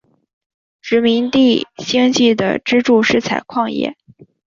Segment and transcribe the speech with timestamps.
[0.81, 3.95] 殖民地经济的支柱是采矿业。